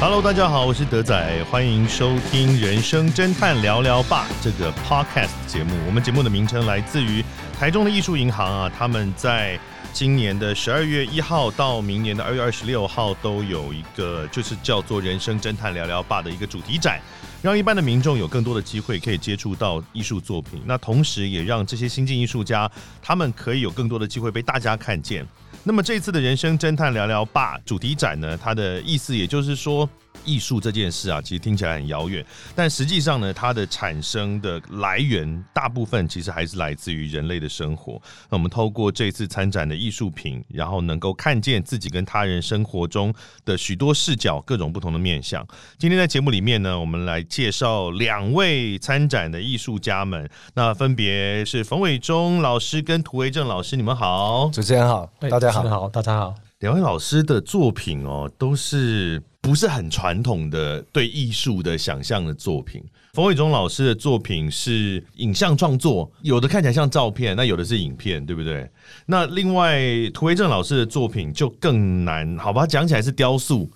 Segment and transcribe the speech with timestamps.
[0.00, 5.72] Hello，大家好，我是德仔，欢迎收听《人生侦探聊聊吧》这个 Podcast 节目。
[5.88, 7.24] 我们节目的名称来自于
[7.58, 9.58] 台中的艺术银行啊，他们在
[9.92, 17.00] 今年的十二月一号到明年的二月二十六号都有一个，就是叫做《人生侦探聊聊吧》的一个主题展，
[17.40, 25.26] 让一般的民众有更多的机会可以接触到艺术作品，那同时也让这些新晋艺术家他们可以有更多的机会被大家看见。
[25.62, 29.88] 那么这次的人生侦探聊聊吧主题展呢，它的意思也就是说，
[30.28, 32.22] 艺术这件事啊，其实听起来很遥远，
[32.54, 37.94] 但实际上呢，它的产生的来源大部分其实还是来自于人类的生活。
[38.28, 43.12] 那我们透过这次参展的艺术品，然后能够看见自己跟他人生活中
[43.46, 45.46] 的许多视角，各种不同的面相。
[45.78, 54.50] 今天在节目里面呢，我们来介绍两位参展的艺术家们，那分别是冯伟忠老师跟涂维正老师，你们好。
[54.52, 55.62] 主持人好，大家好。
[55.68, 56.34] 好，大家好。
[56.58, 62.84] 两位老师的作品哦，都是不是很传统的对艺术的想象的作品。
[63.14, 68.70] 冯伟忠老师的作品是影像创作，有的看起来像照片，那有的是影片，对不对？
[69.06, 69.80] 那另外
[70.12, 72.66] 涂维正老师的作品就更难，好吧？
[72.66, 73.66] 讲起来是雕塑。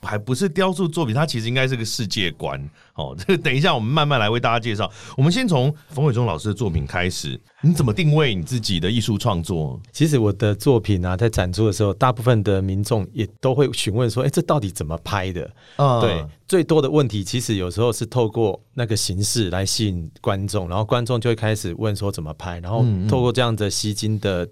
[0.00, 2.58] 还不是雕塑作品，它其实应该是个世界观。
[2.94, 4.90] 哦， 这个等一下我们慢慢来为大家介绍。
[5.16, 7.38] 我们先从冯伟忠老师的作品开始。
[7.60, 9.80] 你怎么定位你自己的艺术创作？
[9.92, 24.48] 其实我的作品啊，在展出的时候，大部分的民众也都会询问说：“哎，这到底怎么拍的？”啊，对，最多的问题其实有时候是透过那个形式来吸引观众，然后观众就会开始问说怎么拍，然后透过这样的吸睛的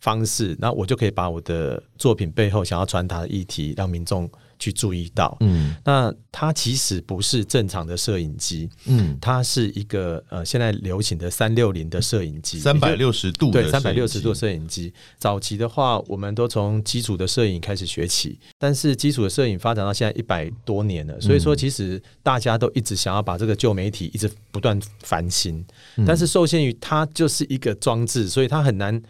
[0.00, 4.30] 方式，那我就可以把我的作品背后想要传达的议题让民众。
[4.58, 14.92] 去注意到，嗯，那它其实不是正常的摄影机，嗯，它是一个呃现在流行的三六零的摄影机，三百六十度对三百六十度摄影机。
[15.18, 25.64] 早期的话，我们都从基础的摄影开始学起，但是基础的摄影发展到现在一百多年了，所以说其实大家都一直想要把这个旧媒体一直不断翻新，
[26.06, 29.02] 但是受限于它就是一个装置，所以它很难。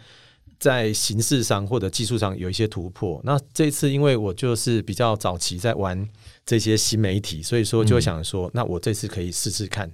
[0.59, 3.21] 在形式上或者技术上有一些突破。
[3.23, 6.07] 那这次因为我就是比较早期在玩
[6.45, 9.91] 这些新媒体，所以说就想说，那我这次可以试试看。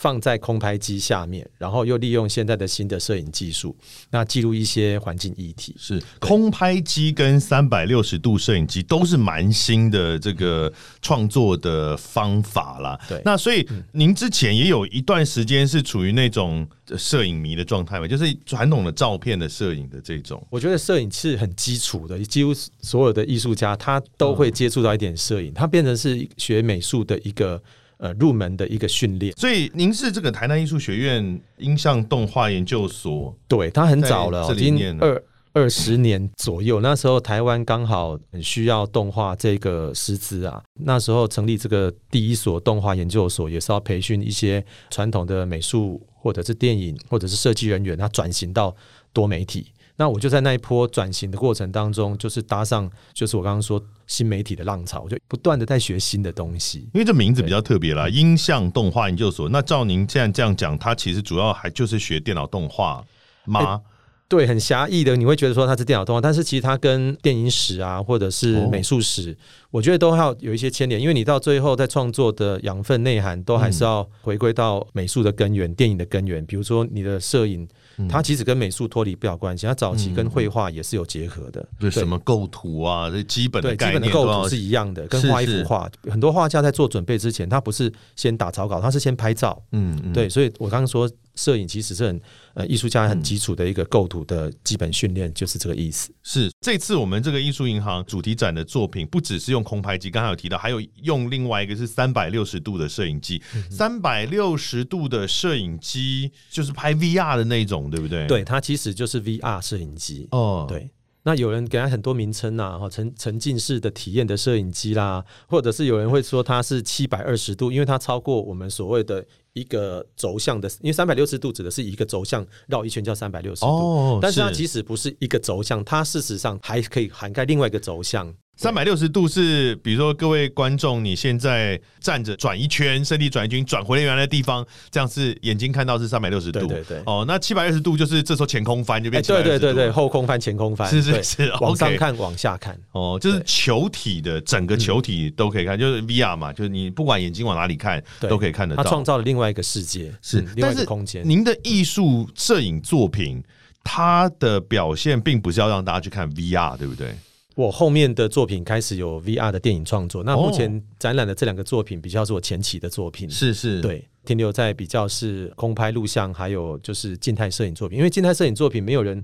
[0.00, 3.76] 放在空拍机下面，然后又利用现在的新的摄影技术，
[4.08, 5.76] 那记录一些环境议题。
[5.78, 10.72] 是空拍机跟三百六十度摄影机都是蛮新的这个
[11.02, 12.98] 创作的方法啦。
[13.06, 18.08] 对，那所以您之前也有一段时间是处于那种摄影迷的状态嘛？
[18.08, 20.42] 就是传统的照片的摄影的这种。
[20.48, 27.62] 我觉得摄影是很基础的，几乎所有的艺术家他都会接触到一点摄影，它变成是学美术的一个。
[28.00, 35.22] 呃，入门的一个训练，所以您是这个台南艺术学院音像动画研究所，对，它很早了，已经二
[35.52, 36.80] 二十年左右。
[36.80, 48.74] 那时候台湾刚好很需要动画这个师资啊，那时候成立这个第一所动画研究所，也是要培训一些传统的美术或者是电影或者是设计人员，他转型到
[49.12, 49.66] 多媒体。
[49.96, 53.78] 那我就在那一波转型的过程当中，就是搭上，就是我刚刚说
[54.10, 56.80] 新媒体的浪潮，就不断的在学新的东西。
[56.92, 59.48] 因为这名字比较特别啦，音像动画研究所。
[59.48, 63.04] 那照您这样这样讲，它其实主要还就是学电脑动画
[63.44, 63.80] 吗？
[64.28, 69.36] 对，很狭义的，你会觉得说它是电脑动画，但是其实它跟电影史啊，或者是美术史，
[69.70, 71.00] 我觉得都要有一些牵连。
[71.00, 76.44] 因为你到最后在创作的养分内涵，都还是要回归到美术的根源、电影的根源。
[76.44, 77.68] 比如说你的摄影。
[78.08, 81.66] 它其实跟美术脱离不了关系，它早期跟绘画也是有结合的。
[81.78, 85.90] 对，什么构图啊，这基本的基本的构图是一样的，跟画一幅画。
[86.10, 89.60] 很多画家在做准备之前，他不是先打草稿，他是先拍照。
[89.72, 91.10] 嗯，对，所以我刚刚说。
[91.36, 92.20] 摄影其实是很
[92.54, 96.12] 呃艺术家很基础的一个构图的基本训练，就是这个意思。
[96.22, 103.42] 是这次我们这个艺术银行主题展的作品，不只是用空拍机，刚才有提到，还有用另外一个是三百六十度的摄影机。
[103.70, 108.26] 三百六十度的摄影机就是拍 VR 的那种，对不对？
[108.26, 110.28] 对，它其实就是 VR 摄影机。
[110.30, 110.90] 哦，对。
[111.22, 119.24] 那有人给他很多名称呐，哈，沉沉浸式的体验的摄影机啦，或者是有人会说它是七百二十度，因为它超过我们所谓的。
[119.52, 128.32] 一个轴向的，因为三百六十度指的是一个轴向绕一圈叫三百六十度，但是它即使不是一个轴向，它事实上还可以涵盖另外一个轴向。
[128.60, 136.66] 三百六十度是，比如说各位观众，你现在站着转一圈，身体转一圈，转回原来的地方，这样是眼睛看到是三百六十度。
[136.66, 137.02] 对对。
[137.06, 139.22] 哦，那七百六十度就是这时候前空翻就变。
[139.22, 140.86] 对对对对，后空翻前空翻。
[140.86, 142.78] 是是是，往上看，往下看。
[142.92, 148.82] 哦，就是球体的整个球体都可以看，就是 VR 嘛，就是你不管眼睛往哪里看都可以看得到。
[148.82, 151.26] 它创造了另外一个世界，是另外一个空间。
[151.26, 153.42] 您的艺术摄影作品，
[153.82, 157.14] 它的表现并不是要让大家去看 VR，对不对？
[157.56, 160.22] 我后面的作品开始有 VR 的电影创作。
[160.24, 167.98] 那目前展览的这两个作品比较是我前期的作品，是是，对，停留在比较是空拍录像，还有就是静态摄影作品。
[167.98, 169.22] 因为静态摄影作品没有人，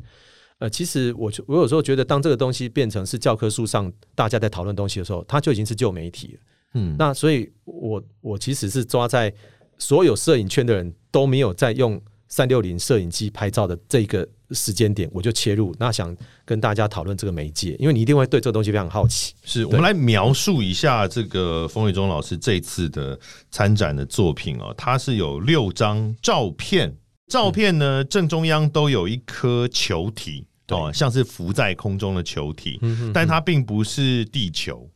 [0.59, 6.41] 呃，其实我我有时候觉得，当这个东西变成是教科书上大家在讨论东西的时候，它就已经是旧媒体了。
[6.75, 9.33] 嗯，那所以我我其实是抓在
[9.79, 19.35] 所有摄影圈的人都没有在用三六零摄影机拍照的这个时间点，我就切入，那想跟大家讨论这个媒介，因为你一定会对这个东西非常好奇。
[19.45, 23.19] 是我们来描述一下这个冯伟忠老师这次的
[23.51, 26.97] 参展的作品哦，它是有六张照片，
[27.29, 32.81] 照片呢正中央都有一颗球体哦，像是浮在空中的球体，
[33.15, 34.89] 但它并不是地球。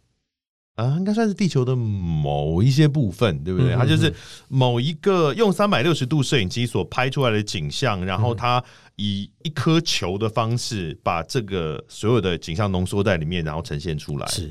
[0.81, 3.75] 啊，应该算是地球的某一些部分，对不对？
[3.75, 4.13] 它就是
[4.49, 8.63] 某一个用三百六十度摄影机所拍出来的景象，然后它
[8.97, 14.27] 以一颗球的方式把这个所有的景象浓缩在里面，然后呈现出来。
[14.29, 14.51] 是，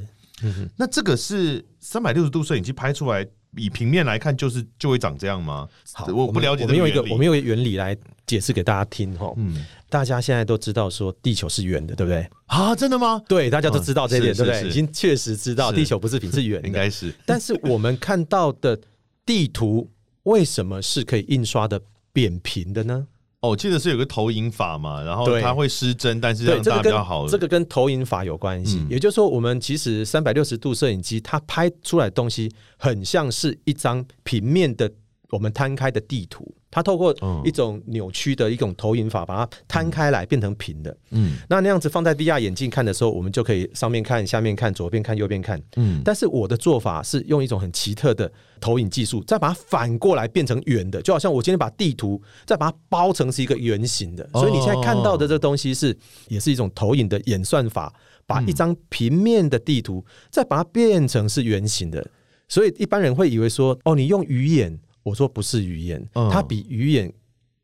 [0.78, 3.26] 那这个是三百六十度摄影机拍出来。
[3.58, 5.68] 以平面来看，就是就会长这样吗？
[5.94, 6.64] 好，我不了解。
[6.64, 7.98] 我们用一个我们用一个原理来
[8.28, 9.34] 解释给大家听哈。
[9.38, 12.30] 嗯，大家现在都知道说地球是圆的，对不对？
[12.46, 13.22] 啊，真的吗？
[13.28, 14.68] 对，大家都知道这一点，对不对？
[14.68, 17.14] 已经确实知道地球不是平，是圆， 应该是。
[17.26, 18.80] 但是我们看到的
[19.26, 19.90] 地图
[20.24, 21.82] 为什么是可以印刷的
[22.14, 23.08] 扁平的呢？
[23.42, 27.26] 哦，我记得是有个投影法嘛，然后它会失真，但是让大家比较好。
[27.26, 34.92] 这个跟投影法有关系，也就是说，我们其实三百六十度摄影机它拍出来的东西，很像是一张平面的
[35.30, 36.54] 我们摊开的地图。
[36.72, 40.96] 它透过一种扭曲的一种投影法，把它摊开来变成平的。
[41.12, 45.60] 嗯，那那样子放在 VR 眼镜看的时候，我们就可以上面看、下面看、左边看、右边看。
[45.78, 54.30] 嗯，但是我的做法是用一种很奇特的投影技术，再把它反过来变成圆的，就好像我今天把地图再把它包成是一个圆形的。
[54.34, 57.92] 所以你现在看到的这东西是，也是一种投影的演算法，
[58.28, 62.06] 把一张平面的地图再把它变成是圆形的。
[62.48, 64.80] 所以一般人会以为说，哦，你用鱼眼。
[65.04, 67.12] 我说不是鱼眼，它比鱼眼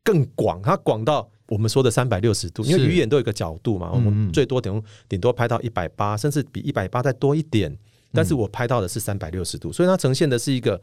[0.02, 7.76] 更广，它广到我们说的三百六十度，因为鱼眼都有一个角度嘛，我们最多顶顶多拍到一百八，甚至比一百八再多一点。
[8.12, 10.80] 但是我拍到的是三百六十度，所以它呈现的是一个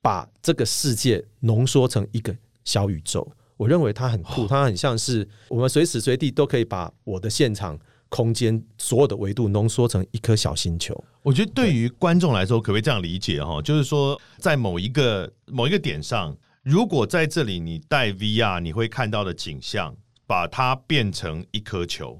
[0.00, 2.34] 把这个世界浓缩成一个
[2.64, 3.28] 小宇宙。
[3.56, 7.76] 我认为它很酷，它很像是我们随时随地都可以把我的现场。
[8.08, 11.04] 空间所有的维度浓缩成一颗小星球。
[11.22, 13.60] 我觉得对于观众来说，可不可以这样理解哈？
[13.60, 19.94] 就是说，在某一个某一个点上，如果在这里你戴 VR，你会看到的景象，
[20.26, 22.18] 把它变成一颗球。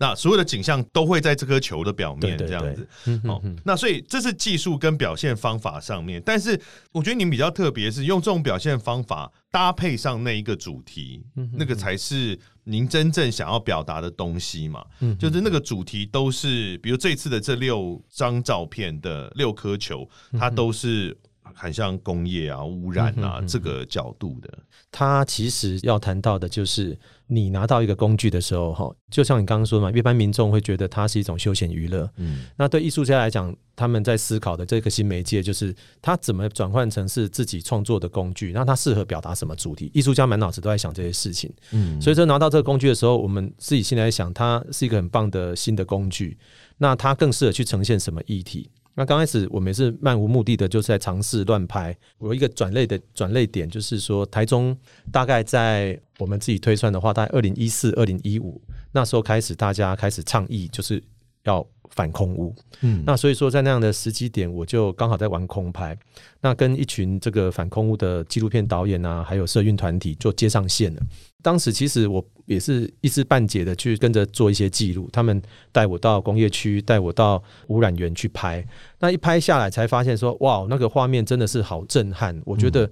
[0.00, 2.88] 那所有的景象都会在这颗球的表面这样子，
[3.24, 6.58] 哦，那所以这是技术跟表现方法上面，但是
[6.90, 14.82] 我觉得你比较特别是用这种表现方法搭配上那一个主题，那个才是您真正想要表达的东西嘛，
[15.18, 20.08] 就是那个主题都是，比如这次的这六张照片的六颗球，
[20.38, 21.14] 它都是。
[21.54, 24.58] 很像工业啊、污染啊这个角度的，
[24.90, 39.90] 它其实要谈到的就是你拿到一个工具的时候，哈，就像你刚刚说嘛，一般民众会觉得它是一种休闲娱乐，嗯，那对艺术家来讲，他们在思考的这个新媒介就是它怎么转换成是自己创作的工具，那它适合表达什么主题？
[39.94, 46.38] 艺术家满脑子都在想这些事情，嗯，所以说拿到这个工具的时候，我们自己心里在想，它是一个很棒的新的工具，
[46.78, 48.70] 那它更适合去呈现什么议题？
[49.00, 51.96] 那刚开始我们也是漫无目的的，就是在尝试乱拍。
[52.18, 54.76] 我有一个转类的转类点，就是说台中
[55.10, 58.60] 大概在我们自己推算的话，大概二零一四、二零一五
[58.92, 61.02] 那时候开始，大家开始倡议，就是
[61.44, 61.66] 要。
[61.92, 65.98] 反空屋，嗯，那所以说在那样的时机点，我就刚好在玩空拍，
[66.40, 71.02] 那跟一群这个反空屋的纪录片导演啊，还有社运团体就接上线了。
[71.42, 75.42] 当时其实我也是一知半解的去跟着做一些记录，他们
[75.72, 78.64] 带我到工业区，带我到污染源去拍。
[79.00, 82.40] 那一拍下来，才发现说，哇，那个画面真的是好震撼。
[82.46, 82.88] 我觉得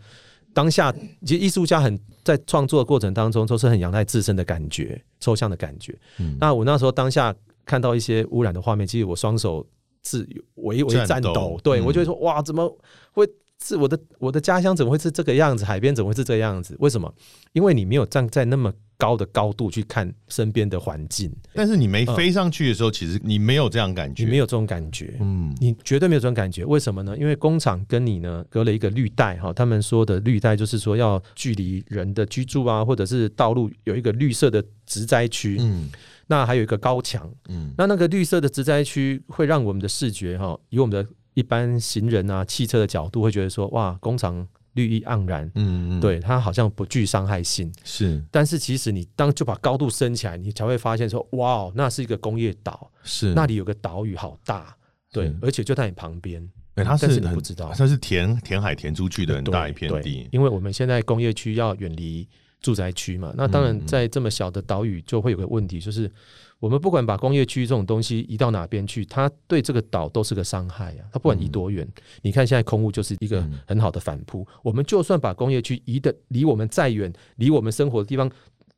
[0.52, 0.92] 当下
[1.24, 5.96] 其实艺术家很在创作的过程当中，都是很仰赖自身的感觉、抽象的感觉。
[6.18, 7.32] 嗯，那我那时候当下。
[7.68, 9.64] 看到一些污染的画面，其实我双手
[10.02, 12.66] 是微微颤抖，对我就会说哇，怎么
[13.12, 13.28] 会
[13.62, 15.66] 是我的我的家乡怎么会是这个样子？
[15.66, 16.74] 海边怎么会是这样子？
[16.78, 17.12] 为什么？
[17.52, 21.30] 因为你没有站在那么高的高度去看身边的环境。
[21.52, 26.64] 但是你没飞上去的时候，其实你没有这样感觉，你没有这种感觉，嗯，你绝对没有这种感觉。
[26.64, 27.18] 为什么呢？
[27.18, 35.90] 因为工厂跟你呢隔了一个绿带哈，他们说的绿带就是说要距离人的居住啊，或者是道路有一个绿色的植栽区，嗯。
[36.30, 47.72] 那还有一个高墙，嗯，那那个绿色的植栽区会让我们的视觉哈，以我们的一般行人啊、汽车的角度会觉得说，哇，工厂绿意盎然，嗯，对它好像不具伤害性。
[47.82, 48.22] 是。
[48.30, 54.76] 但是其实你当就把高度升起来，你才会发现说，哇，哦那是一个工业岛，是，那里有个岛屿好大，
[55.10, 56.46] 对，而且就在你旁边。
[56.74, 57.72] 哎它但是是不知道。
[57.76, 62.28] 它是填填海填出去的很大一片地，因为我们现在工业区要远离
[62.60, 66.10] 住宅区嘛，那当嗯然在这么小的岛屿就会有个问题，就是
[66.58, 71.06] 我们不管把工业区这种东西移到哪边去，它对这个岛都是个伤害啊。
[71.12, 71.86] 它不管移多远，
[72.22, 74.46] 你看现在空屋就是一个嗯很好的反扑。
[74.62, 78.28] 我们就算把工业区移的离我们再远，离我们生活的地方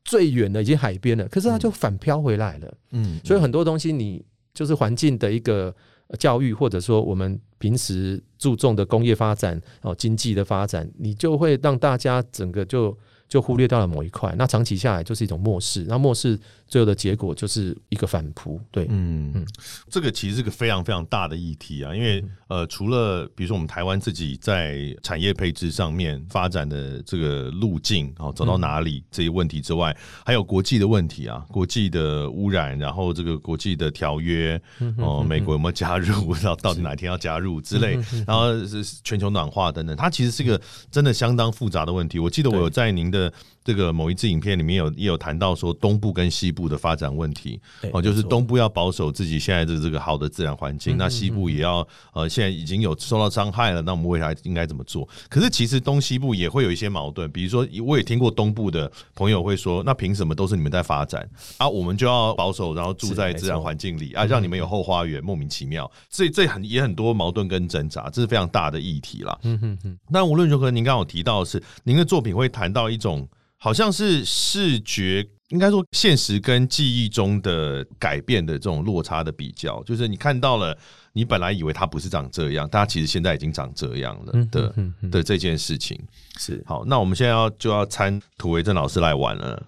[0.04, 2.74] 最远的已经海边了，可是它就反飘回来了。
[2.90, 4.22] 嗯，所以很多东西你
[4.52, 5.74] 就是环境的一个
[6.08, 12.96] 呃教育，或者说我们平时注重的工业发展哦，经济的发展，你就会让大家整个就
[13.30, 14.34] 就忽略掉了某一块。
[14.36, 18.60] 那长期下来就是一种漠视，那漠视最后的结果就是一个反扑。
[18.70, 19.46] 对，嗯嗯，
[19.88, 29.96] 这个其实是个非常非常大的议题啊，因为呃，除了比如说我们台湾自己在产业配置上面发展的这个路径，哦，走到哪里这些问题之外，
[30.26, 34.60] 还有国际的问题啊，国际的污染，然后这个国际的条约，
[34.98, 37.96] 哦，美国有没有加入，然后到底哪天要加入之类，
[38.26, 40.60] 然后是全球暖化等等，它其实是一个
[40.90, 42.18] 真的相当复杂的问题。
[42.18, 55.08] 我记得我有在您的 to 这个某一支影片里面有也有谈到说东部跟西部的发展问题，对哦，就是东部要保守自己现在的这个好的自然环境，那西部也要呃现在已经有受到伤害了，那我们未来应该怎么做？
[55.28, 61.68] 可是其实东西部也会有一些矛盾，比如说我也听过东部的朋友会说，那凭什么都是你们在发展啊？
[61.68, 65.90] 我们就要保守，然后住在自然环境里啊，让你们有后花园，莫名其妙。
[66.08, 69.38] 所以这很也很多矛盾跟挣扎，这是非常大的议题啦。
[69.42, 73.28] 嗯哼哼，那无论如何，您刚刚有提到的是，您的作品会谈到一种
[73.62, 80.76] 好像是视觉，应该说现实跟记忆中的改变的这种落差的比较，就是你看到了，
[81.12, 84.74] 你本来以为它不是长这样，但它其实现在已经长这样了嗯的
[85.10, 86.00] 的这件事情。
[86.38, 89.62] 是好，那我们现在要就要参涂维正老师来玩了。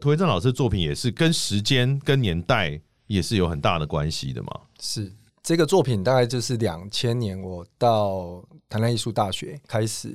[0.00, 4.52] 涂维正老师的作品也是跟时间跟年代也是有很大的关系的嘛。
[4.80, 10.08] 是这个作品大概就是两千年我到台南艺术大学开始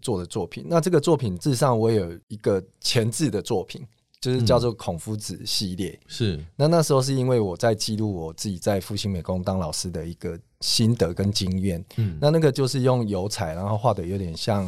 [0.00, 0.64] 做的作品。
[0.68, 3.84] 那这个作品至上我有一个前置的作品，
[4.20, 5.98] 就是叫做孔夫子系列。
[6.06, 11.84] 是，那那时候是因为我在记录我自己在复兴美工当老师的一个心得跟经验。
[11.96, 14.64] 嗯，那那个就是用油彩，然后画的有点像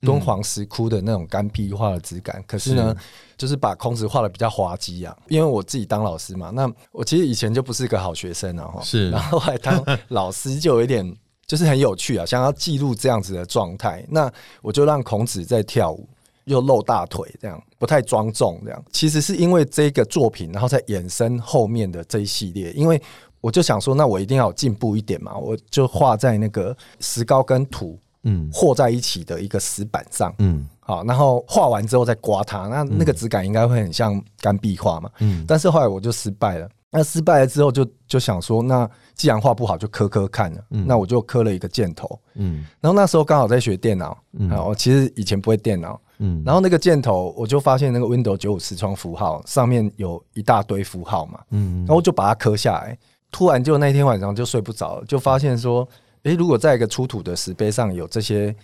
[0.00, 2.42] 敦煌石窟的那种干壁画的质感。
[2.46, 2.94] 可是呢，
[3.36, 5.16] 就是把孔子画的比较滑稽啊。
[5.28, 8.80] 因为我自己当老师嘛，那我其实以前就不是个好学生啊，哈。
[8.82, 14.04] 是然后后来当老师就有一点就是很有趣啊，想要记录这样子的状态。
[14.08, 16.08] 那我就让孔子在跳舞。
[16.44, 22.72] 又露大腿，这样不太庄重，这样其实是因为这个作品，然后再衍生后面的这一系列。
[22.72, 22.98] 因为
[23.42, 35.10] 我就想说，那我一定要有进步一点嘛，我就画在那个石膏跟土嗯和在一起的一个石板上，嗯好，然后画完之后再刮它，那那个质感应该会很像干壁画嘛。
[35.20, 36.68] 嗯但是后来我就失败了。
[36.90, 40.64] 那失败了之后就，就想说，那既然画不好，就磕磕看了。
[40.70, 42.18] 那我就磕了一个箭头。
[42.34, 46.00] 嗯然后那时候刚好在学电脑，嗯啊，我其实以前不会电脑。
[46.20, 52.96] 嗯，然后那个箭头，我就发现那个 Windows 九五视窗符号上面有一大堆符号嘛，嗯然后我就把它磕下来。
[53.30, 55.86] 突然就那天晚上就睡不着了，就发现说，
[56.24, 58.54] 诶，如果在一个出土的石碑上有这些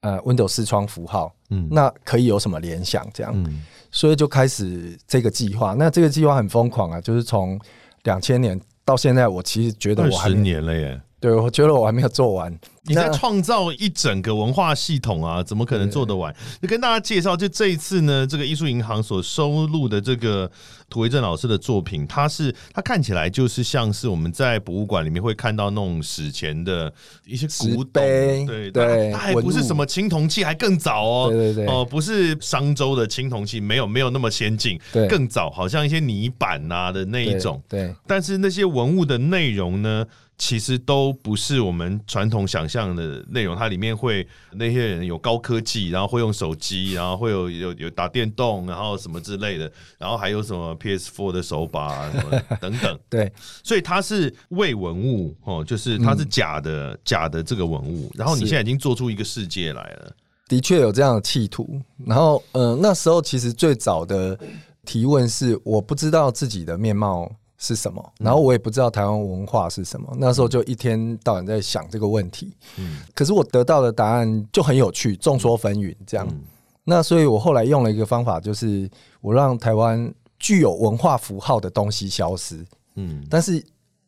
[0.00, 3.08] 呃 Windows 视窗符号，嗯那可以有什么联想？
[3.12, 5.74] 这样，嗯所以就开始这个计划。
[5.74, 7.60] 那这个计划很疯狂啊，就是从
[8.04, 11.00] 两千年到现在，我其实觉得我还十年了耶。
[11.20, 12.58] 对我觉得我还没有做完。
[12.84, 16.34] 你在那创造一整个文化系统啊，怎么可能做得完？
[16.60, 20.50] 就跟大家介绍，就这一次呢，这个艺术银行所收录的这个
[20.90, 26.92] 涂维正老师的作品，它是它看起来就是像是我们在博物馆里面会看到那种史前的
[27.24, 31.66] 一些古董，碑对对它它还不是什么青铜器，还更早哦，对对对。
[31.72, 35.06] 哦，不是商周的青铜器，没有没有那么先进，对。
[35.06, 37.94] 更早，好像一些泥板啊、的那一对种，对。
[38.08, 40.04] 但是那些文物的内容呢，
[40.44, 43.54] 其实都不是我们传统想象的内容。
[43.54, 52.98] 它里面会那些人有高科技，然后会用手机，然后会有有有打电动，然后什么之类的，然后还有什么 PS4 的手把、啊、什么等等。
[53.08, 53.32] 对
[53.62, 58.10] 所以它是伪文物哦，就是它是假的、假的这个文物。
[58.16, 60.12] 然后你是现在已经做出一个世界来了。
[60.48, 61.80] 的确有这样的企图。
[62.04, 64.36] 然后，呃，那时候其实最早的
[64.84, 67.30] 提问是，我不知道自己的面貌
[67.64, 70.12] 是什么，然后我也不知道台湾文化是什么。
[70.18, 72.52] 那时候就一天到晚在想这个问题。
[72.76, 76.26] 嗯可是我得到的答案就很有趣，众说纷纭这样。
[76.28, 76.40] 嗯
[76.84, 78.90] 那所以我后来用了一个方法，就是
[79.20, 82.66] 我让台湾具有文化符号的东西消失，
[82.96, 83.64] 嗯但是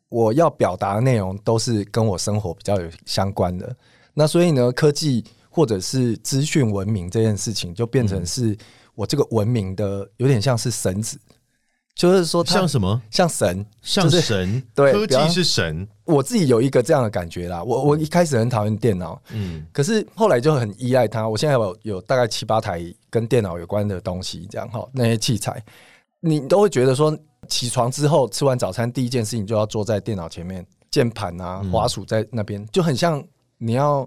[0.09, 3.73] 我要表达的内容都是跟我生活比较有相关的。
[4.13, 8.57] 那所以呢，科技或者是资讯文明这件事情，就变成是
[8.93, 11.17] 我这个文明的有点像是绳子，
[11.95, 13.01] 就是说它像什么？
[13.09, 17.63] 像神，像就是神，对科技是神，我自己有一个这样的感觉啦。
[17.63, 21.25] 我我一开始很讨厌电脑，嗯可是后来就很依赖它。
[21.27, 25.63] 我现在有有大概七八台跟电脑有关的东西，这样哈，那些器材，
[26.19, 33.23] 你都会觉得说，起床之后吃完早餐，第一件事情就要坐在电脑前面，键盘啊、嗯滑鼠在那边，就很像
[33.57, 34.05] 你要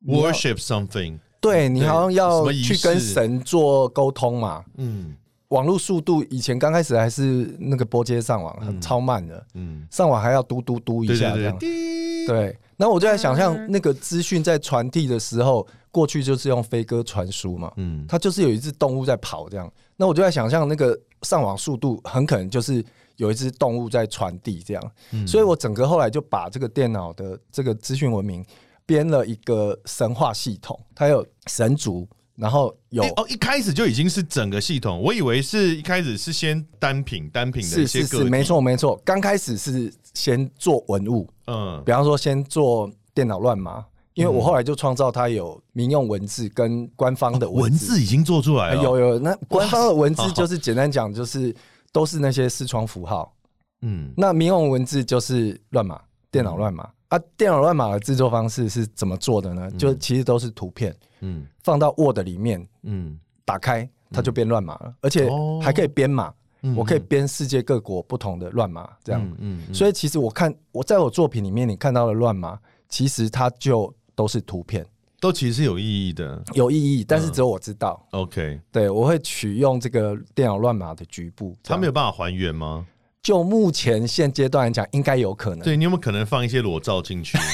[0.00, 4.64] 你要，worship something，对你好像要去跟神做沟通嘛。
[4.78, 5.14] 嗯
[5.50, 8.80] 网络速度以前刚开始还是那个拨接上网很嗯。
[8.80, 11.56] 超慢的，嗯，上网还要嘟嘟嘟一下这样。
[11.58, 11.68] 对，。
[11.68, 12.26] 滴。
[12.26, 18.04] 对，那我就在想象那个资讯在传递的时候，过去就是用飞鸽传书嘛，嗯。
[18.08, 19.70] 它就是有一只动物在跑这样。
[19.96, 22.84] 那我就在想象那个上网速度很可能就是
[23.16, 25.26] 有一只动物在传递这样，嗯。
[25.26, 28.44] 所以我整个后来就把这个电脑的这个资讯文明
[28.86, 32.06] 编了一个神话系统，它有神族，
[32.40, 41.82] 然后有欸哦，一开始就已经是整个系统，我以为是一开始是先单品单品的是一些个体，是是没，错没错，刚开始是先做文物，嗯。
[41.84, 51.54] 比方说先做电脑乱码，因为我后来就创造它有民用文字跟官方的文字，字已经做出来了，呃有有那官方的文字就是简单讲就是
[51.92, 53.34] 都是那些视窗符号，
[53.82, 54.10] 嗯。
[54.16, 57.18] 那民用文字就是乱码，电脑乱码啊。
[57.36, 59.70] 电脑乱码的制作方式是怎么做的呢？
[59.72, 69.22] 就其实都是图片嗯放到 Word 里面，嗯打开它就变乱码了，而且哦还可以编码，嗯我可以编世界各国不同的乱码这样。
[69.38, 74.86] 嗯嗯，所以其实我看我在我作品里面你看到的乱码，其实它就都是图片，
[75.20, 78.06] 都其实是有意义的有意义，但是嗯只有我知道。
[78.10, 81.86] ，OK，对，我会取用这个电脑乱码的局部，他没有。
[81.86, 82.86] 有办法还原吗？
[83.22, 85.60] 就目前现阶段来讲，应该有可能。
[85.60, 87.36] 对你有没有可能放一些裸照进去？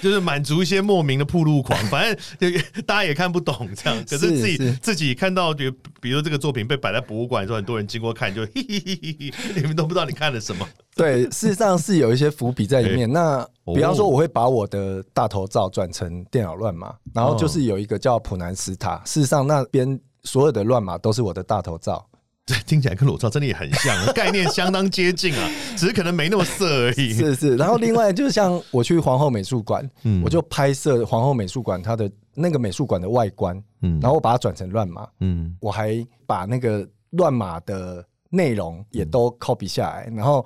[0.00, 2.16] 就是满足一些莫名的铺路狂， 反正
[2.52, 10.66] 就大家也看不懂这样，可是自己自己看到，比如比如这个作品被摆在博物馆的时候，很多人经过看就 嘿嘿嘿嘿嘿，你们都不知道你看了什么。
[10.96, 13.10] 对，事实上是有一些伏笔在里面。
[13.12, 22.04] 那哦比方说，我会把我的大头照转成电脑乱码，然后就是有一个叫普南斯塔，事实上那边所有的乱码都是我的大头照。
[22.44, 27.12] 这听起来跟裸照真的也很像，概念相当接近啊， 只是可能没那么色而已。
[27.12, 30.20] 是是，然后另外就像我去皇后美术馆，嗯。
[30.24, 34.00] 我就拍摄皇后美术馆它的那个美术馆的外观，嗯。
[34.00, 35.56] 然后我把它转成乱码，嗯。
[35.60, 40.44] 我还把那个乱码的内容也都 copy 下来，然后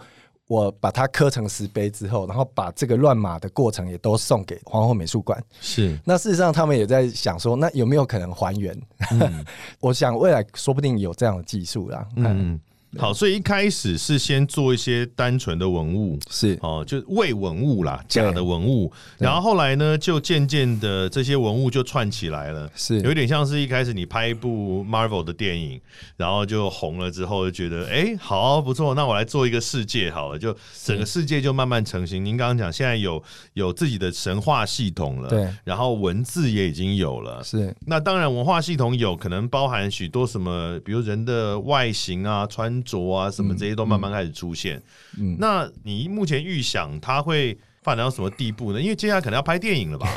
[0.49, 5.43] 我把它刻成石碑之后，然后把这个乱码的过程也都送给皇后美术馆。
[5.61, 8.81] 是那事实上，他们也在想说，那有没有可能还原？
[9.11, 9.45] 嗯
[9.81, 12.07] 我想未来说不定有这样的技术啦。
[12.17, 12.61] 嗯，嗯，
[12.99, 16.19] 好，所以一开始是先做一些单纯的文物。
[16.31, 16.59] 是。
[16.63, 23.01] 哦，就伪文物啦，假的文物，然后后来呢，就渐渐的这些文物就串起来了，是。
[23.01, 25.81] 有点像是一开始你拍一部 Marvel 的电影，
[26.17, 32.25] 然后就红了之后，就觉得哎、好不错，那我来做一个世界好了，就整个世界就慢慢成型。
[32.25, 33.23] 您刚刚讲现在有
[33.55, 37.75] 有自己的神话系统了，对，然后文字也已经有了，是。
[37.87, 44.83] 那当然，文化系统有可能包含许多什么，比如人的外形啊、穿着啊，什么这些都慢慢开始出现。
[45.19, 48.81] 嗯那你目前预想它会发展到什么地步呢？
[48.81, 50.09] 因为接下来可能要拍电影了吧，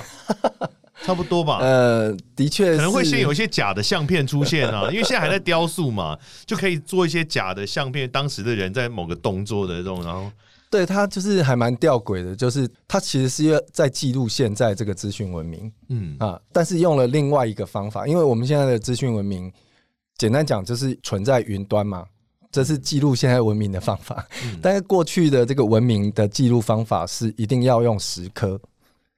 [1.03, 1.59] 差不多吧。
[1.61, 10.31] 呃，的确可能会先有一些假的相片出现啊，因为现在还在雕塑嘛，就可以做一些假的相片，当时的人在某个动作的这种，然后
[10.71, 19.51] 对它就是还蛮吊诡的，就是它其实是要在记录现在这个资讯文明嗯啊，但是用了另外一个方法，因为我们现在的资讯文明，
[20.17, 22.05] 简单讲就是存在云端嘛。
[22.51, 28.59] 这是记录现在文明的方法，嗯但是过去的这个文明的记录方法是一定要用石刻，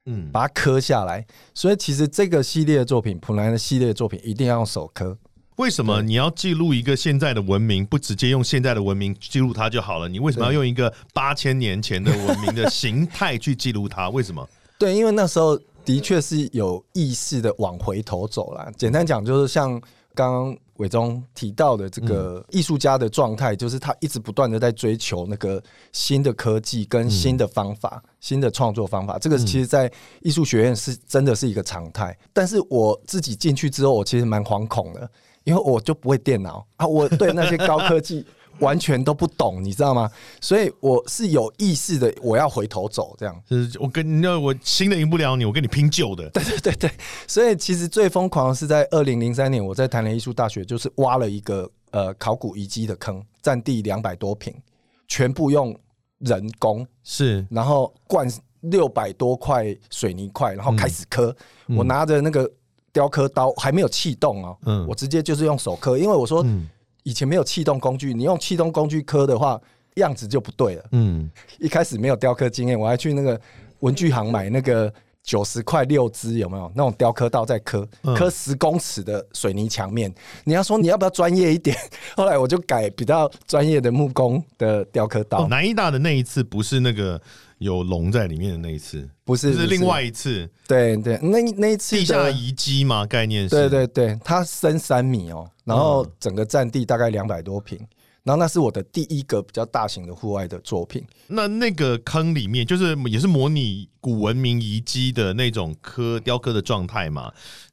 [0.06, 1.26] 嗯，把它刻下来。
[1.54, 5.16] 所以其实这个系列的作品，普兰的系列的作品一定要用手刻。
[5.56, 10.08] 为什么你要记录一个现在的文明，不直接用现在的文明记录它就好了？
[10.08, 14.08] 你为什么要用一个八千年前的文明的形态去记录它？
[14.10, 14.46] 为什么？
[14.78, 18.70] 对，因为那时候的确是有意识的往回头走啦。
[18.76, 19.80] 简单讲，就是像
[20.14, 29.18] 刚刚伟忠提到的这个艺术家的状态，就是他一直不断的在追求那个新的科技跟新的方法、新的创作方法。
[29.18, 32.16] 这个其实，在艺术学院是真的是一个常态。
[32.32, 35.08] 但是我自己进去之后，我其实蛮惶恐的，
[35.44, 38.26] 因为我就不会电脑啊，我对那些高科技。
[38.60, 40.10] 完全都不懂，你知道吗？
[40.40, 43.42] 所以我是有意识的，我要回头走，这样。
[43.48, 46.28] 是我跟你，我新的赢不了你，我跟你拼旧的。
[46.30, 46.90] 对对对对，
[47.26, 54.54] 所以其实最疯狂的是在二零零三年，我在台南艺术大学就是挖了一个呃考古遗迹的坑，占地两百多平，
[55.08, 55.76] 全部用
[56.18, 58.28] 人工，是，然后灌
[58.60, 61.34] 六百多块水泥块，然后开始磕。
[61.66, 62.48] 嗯我拿着那个
[62.92, 66.68] 雕刻刀，还没有气动哦，嗯我直接就是用手刻，因为我说嗯
[67.02, 69.60] 以前没有气动工具，你用气动工具刻的话，
[69.96, 70.84] 样子就不对了。
[70.92, 73.40] 嗯，一开始没有雕刻经验，我还去那个
[73.80, 80.12] 文具行买那个九十块六支，有没有那种雕刻刀在刻嗯刻十公尺的水泥墙面？
[80.44, 81.76] 你要说你要不要专业一点？
[82.16, 87.20] 后来我就改比较专业的木工的雕刻刀，哦，南艺大的那一次不是那个
[87.62, 90.48] 有龙在里面的那一次，不是是另外一次。
[90.66, 96.12] 对对，那那一次地下遗迹嘛，概念是，对对对，它深三米哦，然后嗯。
[96.18, 97.78] 整个占地大概两百多平，
[98.22, 101.04] 然后那是我的第一个比较大型的户外的作品。
[101.26, 107.32] 那那个坑里面，就是也是模拟古文明遗迹的那种刻雕刻的状态嘛。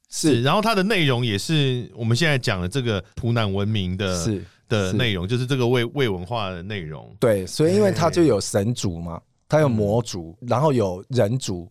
[0.10, 0.42] 是。
[0.42, 4.46] 然后它的内容也是我们现在讲的这个普南文明的是是。
[4.68, 7.16] 的内容，就是这个魏魏文化的内容。
[7.20, 11.68] 对，所以因为它哎就有神族嘛，它有魔族，然后有人族，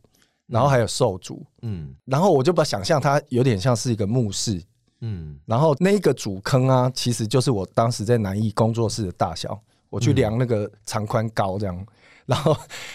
[0.49, 1.95] 然后还有兽族，嗯。
[2.05, 4.61] 然后我就把想象它有点像是一个墓室，
[5.01, 5.39] 嗯。
[5.47, 11.87] 然后那个主坑啊，其实就是我当时在南艺工作室的大小，我去量那个长宽高这样，
[12.27, 12.55] 然后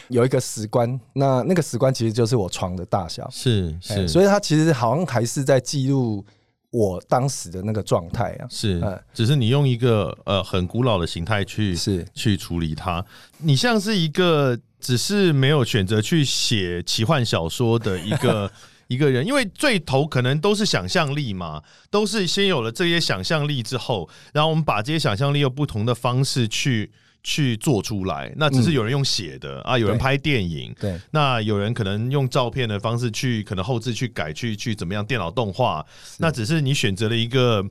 [0.09, 6.23] 有一个石棺，那那个石棺其实就是我床的大小，是是，哎所以它其实好像还是在记录
[6.69, 12.05] 我当时的那个状态啊，是哎，只是你用一个呃很古老的形态去是。
[12.13, 13.03] 去处理它。
[13.37, 18.51] 你像是一个只是没有选择去写奇幻小说的一个
[18.89, 26.91] 一个人，因为最头可能都是想象力嘛，都是先有了这些想象力之后，然后我们把这些想象力用不同的方式去
[27.23, 28.31] 去做出来。
[28.35, 30.75] 那只是有人用写的、啊，有人拍电影。
[30.79, 35.83] 对那有人可能用照片的方式去，可能后置去改，去去怎么样电脑动画，
[36.19, 37.65] 那只是你选择了一个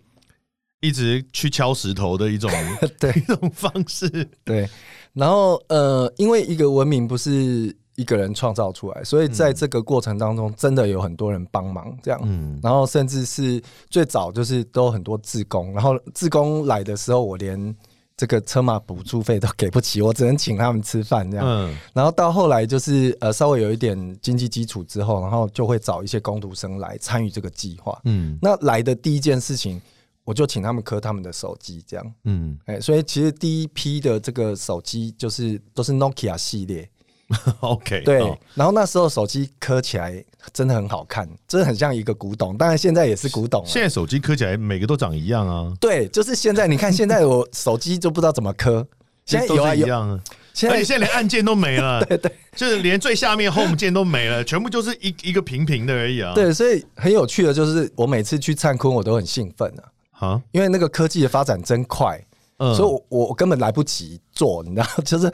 [0.81, 2.51] 一直去敲石头的一种
[2.99, 4.09] 对 一种方式。
[4.43, 4.69] 对，
[5.15, 12.19] 然后呃，因为一个文明不是一个人创造出来，所以在这个过程当中，真的有很多人帮忙这样。
[12.25, 17.77] 嗯然后甚至是最早就是都很多自工，然后自工来的时候，我连
[18.17, 21.47] 这个车马补助费都给不起，我只能请他们吃饭这样。
[21.47, 28.01] 嗯然后到后来就是呃稍微有一点经济基础之后，然后就会找一些工读生来参与这个计划。
[28.05, 29.79] 嗯那来的第一件事情，
[30.25, 32.15] 我就请他们磕他们的手机这样。
[32.25, 36.89] 嗯，哎、所以其实第一批的这个手机就是都是 Nokia 系列，
[37.61, 38.21] OK，对。
[38.21, 42.57] 哦然后那时候手机磕起来真的很好看，真的很像一个古董。
[42.57, 43.69] 当然现在也是古董了。
[43.69, 48.87] 现在手机磕起来每个都长一样啊，对，就是现在你看，现在我手机就不知道怎么磕。
[49.25, 50.21] 现在都有啊有，是一样啊，
[50.53, 56.35] 现在而且现在连按键都没了， 对对就是连最下面 Home 键都没了，全部就是一一个平平的而已啊。
[56.35, 59.85] 对，所以很有趣的就是，我每次去灿坤，我都很兴奋啊，
[60.23, 62.17] 啊，因为那个科技的发展真快，
[62.59, 65.31] 嗯所以我我我根本来不及做，你知道， 就是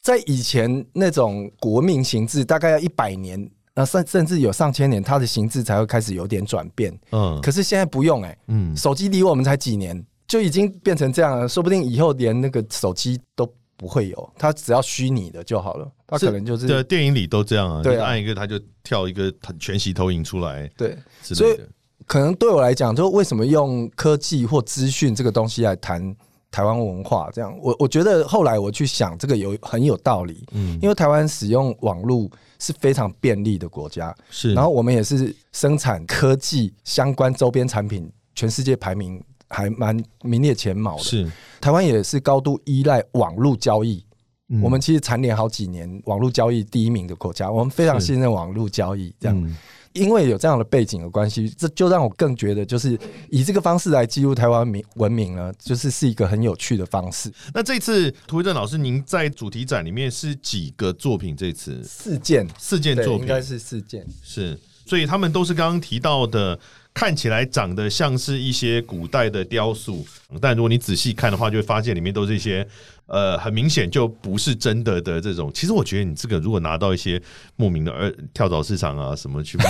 [0.00, 6.96] 在以前那种古文明形制，大概要一百年，那，甚甚至有上千年，它的形制才会开始有点转变。
[7.10, 20.96] 嗯可是现在不用哎、嗯，手机离我们才几年，就已经变成这样了，说不定以后连那个手机都不会有，它只要虚拟的就好了，它可能就是对电影里都这样啊，对啊按一个它就跳一个全息投影出来对。
[21.20, 21.60] 所以。
[22.06, 26.14] 可能对我来讲，就为什么用科技或资讯这个东西来谈
[26.50, 41.02] 台湾文化，这样我我觉得后来我去想，这个有很有道理，嗯，因为台湾使用网络是非常便利的国家，是，然后我们也是生产科技相关周边产品，全世界排名还蛮名列前茅的。
[41.04, 41.30] 是。
[41.60, 44.04] 台湾也是高度依赖网络交易，
[44.48, 44.60] 嗯。
[44.60, 49.40] 我们其实蝉联好几年网络交易第一名的国家，我们非常信任网络交易，这样。
[49.40, 49.56] 嗯
[49.92, 52.98] 因为有这样的背景的关系，这就让我更觉得，就是
[53.28, 57.32] 以这个方式来记录台湾民文明呢，就是是一个很有趣的方式。
[57.52, 61.36] 那这次涂一正老师，您在主题展里面是几个作品？
[61.36, 64.06] 这次四件，四件，作品应该是四件。
[64.22, 66.58] 是，所以他们都是刚刚提到的，
[66.92, 70.04] 看起来长得像是一些古代的雕塑，
[70.40, 72.66] 但如果你仔细看的话，就会发现里面都是一些
[73.06, 75.50] 呃，很明显就不是真的的这种。
[75.54, 77.20] 其实我觉得你这个如果拿到一些
[77.56, 79.64] 莫名的呃跳蚤市场啊什么去卖，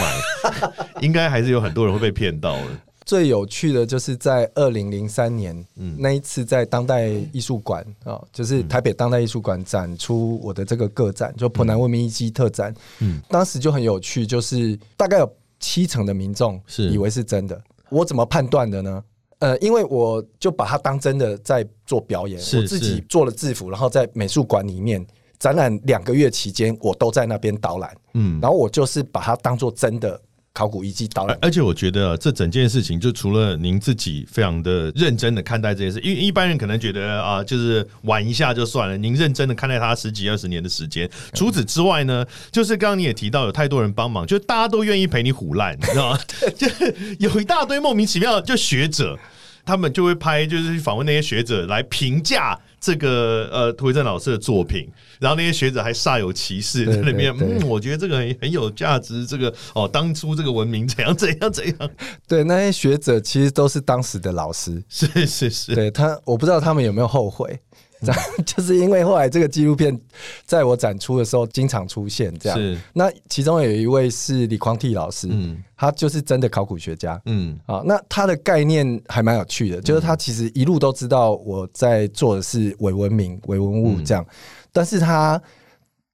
[1.00, 2.66] 应该还是有很多人会被骗到的。
[3.06, 12.72] 最有趣的就是在二零零三年，嗯那一次在当代艺术馆啊，就是台北当代艺术馆展出我的这个个展，就普南文明遗迹特展。
[13.00, 17.62] 嗯当时就很有趣，就是大概有七成的民众是以为是真的。
[17.90, 19.04] 我怎么判断的呢？
[19.38, 25.04] 呃，因为我就把它当真的在做表演，我自己做了制服，然后在美术馆里面
[25.38, 30.20] 展览两个月期间，我都在那边导览，嗯，然后我就是把它当做真的
[30.52, 31.36] 考古遗迹导览。
[31.42, 38.96] 而而且我觉得这整件事情，就除了您自己非常的认真的看待这件事，因为一般人可能觉得啊，就是玩一下就算了。
[38.96, 41.10] 您认真的看待它十几二十年的时间。
[41.34, 46.20] 除此之外呢，就是刚刚你也提到有太多人帮忙，就大家都愿意陪你胡烂， 你知道吗？
[46.56, 49.18] 就是有一大堆莫名其妙的就学者。
[49.62, 54.88] 他们就会拍，就是访问那些学者来评价这个呃涂维正老师的作品，
[55.18, 61.90] 然后那些学者还煞有其事在那边，嗯，我觉得这个很很有价值，这个哦，当初这个文明怎样怎样怎样，
[62.26, 67.60] 对，那些学者其实都是当时的老师，是是是，对他，我不知道他们有没有后悔。
[68.06, 69.98] 这样就是因为后来这个纪录片
[70.46, 72.58] 在我展出的时候经常出现，这样。
[72.58, 72.78] 是。
[72.92, 84.24] 那其中有一位是李匡替老师，嗯，他就是真的考古学家，嗯，啊，那他的概念还蛮有趣的，就是他其实一路都知道我在做的是伪文明、伪文物这样，
[84.72, 85.40] 但是他。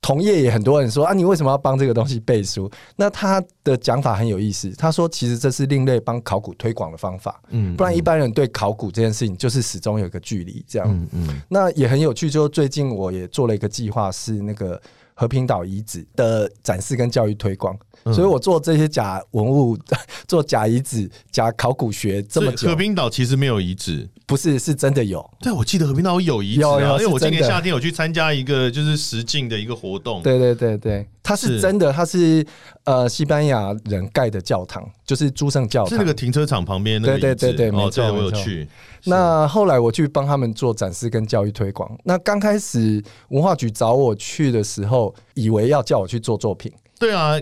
[0.06, 2.70] 同业也很多人说啊，你为什么要帮这个东西背书？
[2.94, 4.70] 那他的讲法很有意思。
[4.78, 7.42] 他说，其实这是另类帮考古推广的方法。
[7.48, 10.64] 嗯，不然一般人对考古这件事情就是始终有一个距离。
[10.68, 11.42] 这样，嗯嗯。
[11.48, 12.30] 那也很有趣。
[12.30, 14.80] 就最近我也做了一个计划，是那个
[15.16, 17.76] 和平岛遗址的展示跟教育推广。
[18.14, 19.76] 所以我做这些假文物、
[20.28, 22.68] 做假遗址、假考古学这么久。
[22.68, 25.28] 和平岛其实没有遗址，不是是真的有。
[25.40, 30.22] 对，我记得和平岛有遗址啊，因为我今年夏天有去参加一个就是实境的一个活动。
[30.22, 32.46] 对对对对，它是真的，它是
[32.84, 37.18] 呃西班牙人盖的教堂，就是诸圣教堂，是那个停车场旁边那个。
[37.18, 38.68] 对对对对，没错，我有去。
[39.06, 41.90] 那后来我去帮他们做展示跟教育推广。
[42.04, 46.72] 那刚开始文化局找我去的时候，以为要叫我去做作品。
[46.98, 47.34] 对啊，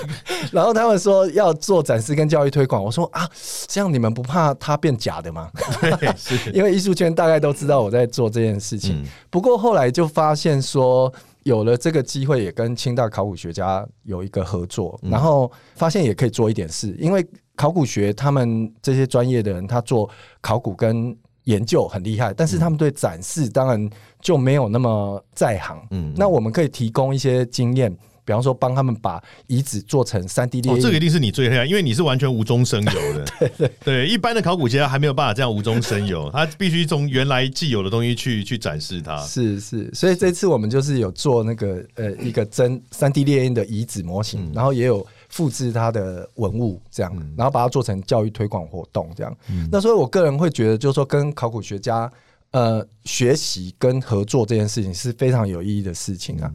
[0.50, 3.28] 然后他们说要做展示跟教育推广，我说啊，
[3.68, 5.48] 这样你们不怕它变假的吗？
[6.18, 9.04] 是，因为艺术圈大概都知道我在做这件事情。
[9.30, 11.12] 不过后来就发现说，
[11.46, 16.92] 有了这个机会，也跟清大考古学家有一个合作，然后发现也可以做一点事。
[16.98, 23.88] 因为考古学他们这些专业的人，他做考古跟研究很厉害，但是他们对展示当然
[24.20, 25.80] 就没有那么在行。
[25.92, 27.96] 嗯，那我们可以提供一些经验。
[28.26, 33.24] 比方说，帮他们把遗址做成三 D 列印，这个一定是你最厉害，因为你是完全无中生有的。
[33.38, 39.16] 对对对，一般的考古学家还没有办法这样无中生有， 他必须从原来既有的东西去去展示它。
[39.24, 49.36] 是是，所以这次我们就是有做那个呃一个真三 D 列印的遗址模型，然后也有复制它的文物这样，然后把它做成教育推广活动这样。
[49.70, 52.10] 那所以我个人会觉得，就是说跟考古学家
[52.50, 56.50] 呃学习跟合作这件事情是非常有意义的事情啊。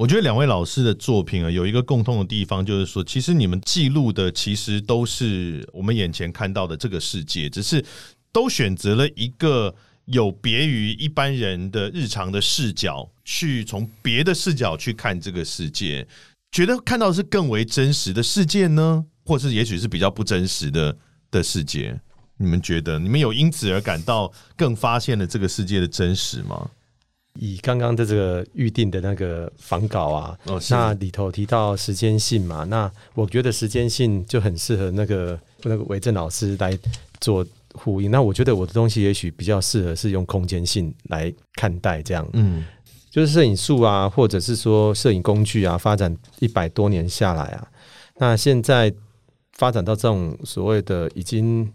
[0.00, 7.84] 我觉得两位老师的作品啊，有一个共通的地方，就是说，其实你们记录的其实都是我们眼前看到的这个世界，只是
[8.32, 9.74] 都选择了一个
[10.06, 16.08] 有别于一般人的日常的视角，去从别的视角去看这个世界，
[16.50, 20.96] 觉得看到是更为真实的世界呢，或是也许是比较不真实的
[21.30, 22.00] 的世界？
[22.38, 26.70] 你们觉得，你们有因此而感到更发现了这个世界的真实吗？
[27.34, 30.38] 以刚刚的这个预定的那个访稿啊，
[30.68, 36.76] 那里头提到时间性嘛，那我觉得时间性就很适合那个那个维正老师来
[37.20, 38.10] 做呼应。
[38.10, 42.64] 那我觉得我的东西也许比较适合是用空间性来看待这样，嗯，
[43.10, 47.68] 就是摄影术啊，或者是说摄影工具啊，发展一百多年下来啊，
[48.18, 48.92] 那现在
[49.52, 51.72] 发展到这种所谓的已经。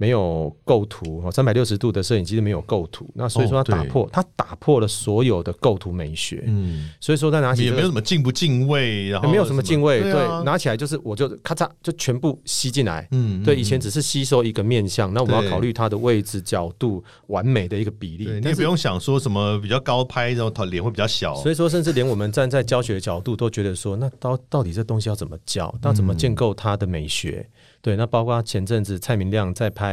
[0.00, 6.42] 没有构图哦，三百六十度的摄影机都没有构图，那所以说它打破，它打破了所有的构图美学。
[6.46, 13.06] 嗯，所以说在拿起也没有什么敬不敬畏，然后没有什么敬畏，对，拿起来就是我就咔嚓就全部吸进来。
[13.10, 18.26] 嗯，对，以前只是吸收一个面相，那我们要考虑它的位置、角度完美的一个比例。
[18.40, 21.34] 你也不用想说什么比较高拍，然后他脸会比较小。
[21.34, 25.74] 所以说，甚至连我们站在教学的角度都觉得说，那到到底这东西要怎么教？
[25.82, 27.46] 那怎么建构它的美学？
[27.82, 29.89] 对，那包括前阵子蔡明亮在拍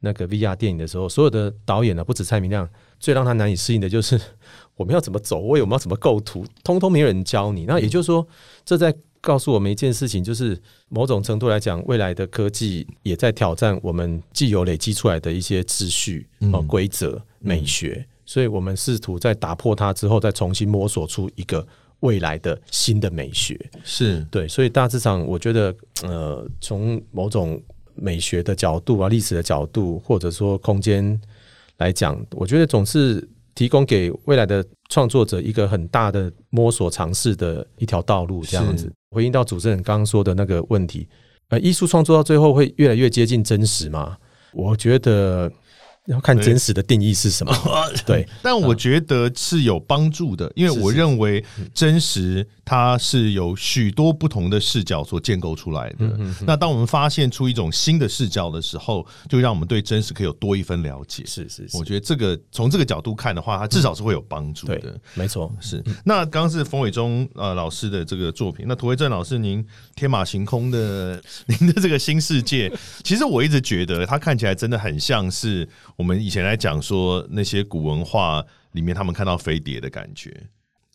[0.00, 4.18] 那个 VR 电影的时候，所有的导演呢，不止蔡明亮，最让他难以适应的就是
[4.76, 7.66] 我们要怎么走位，我们要怎么构图，通通没有人教你。
[7.66, 8.26] 那也就是说，
[8.64, 21.66] 这在告诉我们一件事情，就是某种程度来讲，未来的科技也在挑战我们既有累积出来的一些秩序、哦规则、美学，所以我们试图在打破它之后，再重新摸索出一个。
[22.00, 27.62] 未来的新的美学是对，所以大致上我觉得，呃，从某种
[28.00, 31.20] 美学的角度啊、历史的角度，或者说空间
[31.78, 38.44] 来讲，我觉得总是提供给未来的创作者一个很大的摸索尝试的一条道路。
[38.44, 41.06] 这样子回应到主持人刚刚说的那个问题，
[41.48, 44.16] 呃，艺术创作到最后会越来越接近真实吗？
[44.52, 45.50] 我觉得。
[46.06, 47.54] 要看真实的定义是什么，
[48.06, 48.26] 对。
[48.42, 56.08] 但我觉得是有帮助的，因为我认为真实它是有许多不同的视角所建构出来的。
[56.46, 61.24] 那当我们发现出一种新的视角的时候，就让我们对真实可以有多一分了解。
[61.26, 71.20] 是是是，我觉得这个从这个角度看的话，它至少是会有帮助对的。，没错，是，那刚刚是冯伟忠呃老师的这个作品，那涂维正老师您天马行空的
[71.58, 80.46] 您的这个新世界， 其实我一直觉得它看起来真的很像是我们以前来讲说那些古文化里面他们看到飞碟的感觉。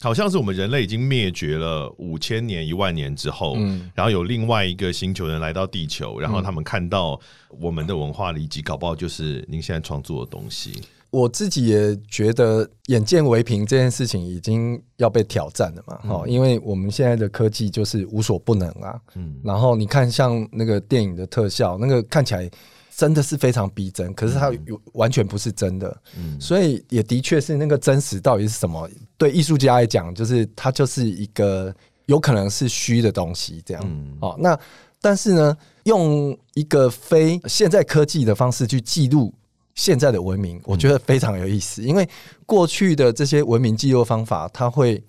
[0.06, 7.20] 好像是我们人类已经灭绝了五千年、一万年之后，嗯然后有另外一个星球人来到地球，然后他们看到
[7.60, 10.80] 我们的文化里集，搞不好就是您现在创作的东西。
[11.10, 19.02] 我自己也觉得眼见为凭这件事情已经要被挑战了嘛，哈、因为我们现在的科技就是无所不能啊。
[19.16, 22.48] 嗯然后你看，像那个电影的特效，那个看起来
[22.96, 28.90] 真的是非常逼真，可是它有完全不是真的，嗯所以也的确是那个真实到底是什么？
[29.18, 33.84] 对艺术家来讲，就是它就是一个有可能是虚的东西，这样。
[33.86, 34.58] 嗯哦，那
[35.02, 39.34] 但是呢，用一个非现在科技的方式去记录
[39.74, 41.84] 现在的文明，我觉得非常有意思。
[41.84, 42.08] 因为
[42.46, 45.04] 过去的这些文明记录方法，它会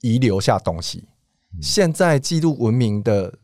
[0.00, 1.02] 遗留下东西，
[1.60, 3.34] 现在记录文明的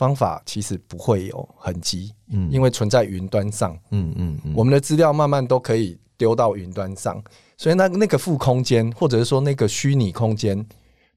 [0.00, 2.50] 方法其实不会有痕迹，嗯。
[2.50, 4.54] 因为存在云端上，嗯嗯嗯。
[4.56, 7.22] 我们的资料慢慢都可以丢到云端上，
[7.58, 10.66] 所以那那个负空间，或者是说那个虚拟空间，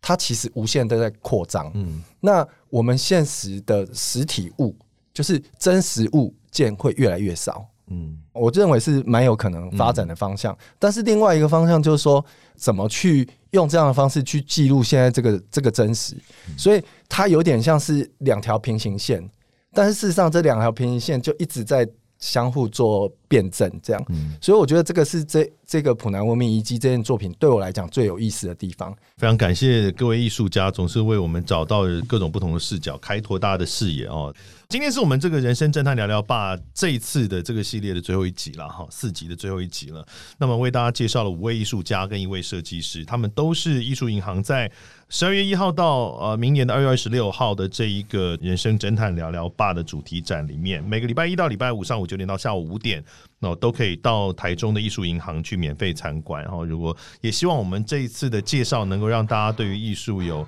[0.01, 1.71] 它其实无限的在扩张。
[1.75, 2.03] 嗯。
[2.19, 4.75] 那我们现实的实体物，
[5.13, 7.65] 就是真实物件会越来越少。
[7.87, 8.19] 嗯。
[8.33, 12.23] 我认为是蛮有可能发展的方向，但是另外一个方向就是说，
[12.55, 16.17] 怎么去用这样的方式去记录现在这个这个真实，
[16.57, 16.83] 所以
[17.15, 19.29] 它有点像是两条平行线，
[19.71, 28.95] 但是事实上这两条平行线就一直在相互做辩证，这样，嗯，所以我觉得这个是这这个普南文明遗迹这件作品对我来讲最有意思的地方。
[29.17, 34.31] 非常感谢各位艺术家，总是为我们找到各种不同的视角，开拓大家的视野哦。
[34.69, 40.05] 今天是我们这个人生侦探聊聊吧这一次的这个系列的最后一集了哈，四集的最后一集了。
[40.37, 44.71] 那么为大家介绍了五位艺术家跟一位设计师，他们都是艺术银行在
[45.09, 53.03] 十二月一号到呃明年的二月二十六号的这一个人生侦探聊聊吧的主题展里面，每个礼拜一到礼拜五上午九点到下午五点，
[53.43, 56.41] 那都可以到台中的艺术银行去免费参观。
[56.41, 60.47] 然后，如果也希望我们这一次的介绍能够让大家对于艺术有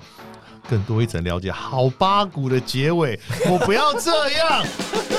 [0.69, 1.51] 更多一层了解。
[1.51, 3.19] 好八股的结尾，
[3.51, 4.65] 我不要这样。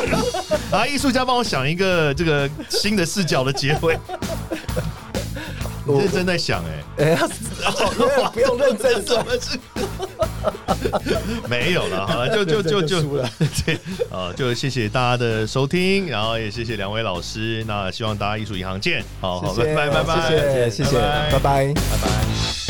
[0.73, 3.99] 来，艺术家帮我想一个这个新的视角的结尾。
[5.87, 7.29] 你认真在想哎、哎、呀，
[8.33, 9.25] 不用认真说，
[11.49, 13.29] 没有了，好了，就 就就就输了。
[13.65, 13.79] 对，
[14.11, 20.99] 啊，就谢谢大家的收听，然后也谢谢两位老师，那希望大家艺术银行见，好好，拜拜拜拜，谢谢谢谢，
[21.33, 21.73] 拜拜。
[21.75, 22.66] 拜拜。